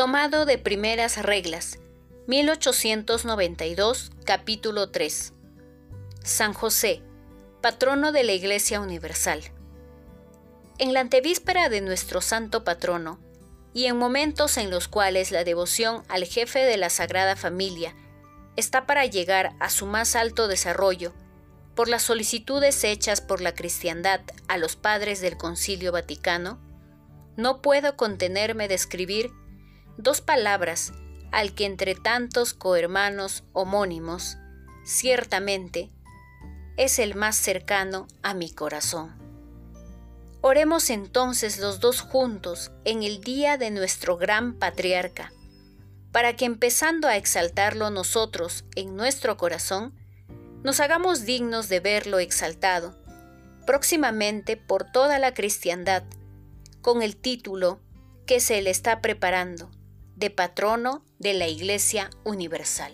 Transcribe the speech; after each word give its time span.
Tomado 0.00 0.46
de 0.46 0.56
Primeras 0.56 1.22
Reglas, 1.22 1.78
1892, 2.26 4.12
capítulo 4.24 4.90
3. 4.90 5.34
San 6.24 6.54
José, 6.54 7.02
patrono 7.60 8.10
de 8.10 8.24
la 8.24 8.32
Iglesia 8.32 8.80
Universal. 8.80 9.42
En 10.78 10.94
la 10.94 11.00
antevíspera 11.00 11.68
de 11.68 11.82
nuestro 11.82 12.22
santo 12.22 12.64
patrono, 12.64 13.20
y 13.74 13.88
en 13.88 13.98
momentos 13.98 14.56
en 14.56 14.70
los 14.70 14.88
cuales 14.88 15.32
la 15.32 15.44
devoción 15.44 16.02
al 16.08 16.24
jefe 16.24 16.60
de 16.60 16.78
la 16.78 16.88
Sagrada 16.88 17.36
Familia 17.36 17.94
está 18.56 18.86
para 18.86 19.04
llegar 19.04 19.52
a 19.60 19.68
su 19.68 19.84
más 19.84 20.16
alto 20.16 20.48
desarrollo, 20.48 21.12
por 21.74 21.90
las 21.90 22.04
solicitudes 22.04 22.84
hechas 22.84 23.20
por 23.20 23.42
la 23.42 23.54
cristiandad 23.54 24.22
a 24.48 24.56
los 24.56 24.76
padres 24.76 25.20
del 25.20 25.36
Concilio 25.36 25.92
Vaticano, 25.92 26.58
no 27.36 27.60
puedo 27.60 27.98
contenerme 27.98 28.66
de 28.66 28.76
escribir 28.76 29.30
dos 30.02 30.20
palabras 30.20 30.92
al 31.32 31.54
que 31.54 31.64
entre 31.64 31.94
tantos 31.94 32.54
cohermanos 32.54 33.44
homónimos, 33.52 34.36
ciertamente, 34.84 35.90
es 36.76 36.98
el 36.98 37.14
más 37.14 37.36
cercano 37.36 38.08
a 38.22 38.34
mi 38.34 38.50
corazón. 38.50 39.14
Oremos 40.40 40.90
entonces 40.90 41.58
los 41.58 41.80
dos 41.80 42.00
juntos 42.00 42.72
en 42.84 43.02
el 43.02 43.20
día 43.20 43.58
de 43.58 43.70
nuestro 43.70 44.16
gran 44.16 44.54
patriarca, 44.54 45.32
para 46.12 46.34
que 46.34 46.46
empezando 46.46 47.08
a 47.08 47.16
exaltarlo 47.16 47.90
nosotros 47.90 48.64
en 48.74 48.96
nuestro 48.96 49.36
corazón, 49.36 49.94
nos 50.62 50.80
hagamos 50.80 51.24
dignos 51.24 51.68
de 51.68 51.80
verlo 51.80 52.18
exaltado 52.18 52.98
próximamente 53.66 54.56
por 54.56 54.90
toda 54.90 55.18
la 55.20 55.32
cristiandad, 55.32 56.02
con 56.80 57.02
el 57.02 57.16
título 57.16 57.78
que 58.26 58.40
se 58.40 58.62
le 58.62 58.70
está 58.70 59.00
preparando 59.00 59.70
de 60.20 60.28
patrono 60.28 61.02
de 61.18 61.32
la 61.32 61.48
Iglesia 61.48 62.10
Universal. 62.24 62.92